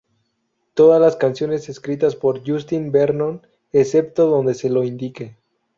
[0.73, 5.37] Todas las canciones escritas por Justin Vernon, excepto donde se lo indique.